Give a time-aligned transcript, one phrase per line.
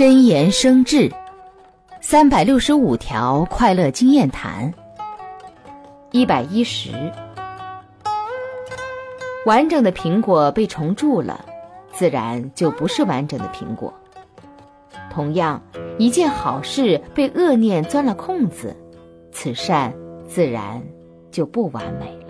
[0.00, 1.12] 真言生智，
[2.00, 4.72] 三百六十五条快乐经验谈。
[6.10, 7.12] 一百一十，
[9.44, 11.44] 完整的苹果被虫蛀了，
[11.92, 13.92] 自然就不是完整的苹果。
[15.10, 15.62] 同样，
[15.98, 18.74] 一件好事被恶念钻了空子，
[19.30, 19.92] 此善
[20.26, 20.82] 自然
[21.30, 22.29] 就不完美了。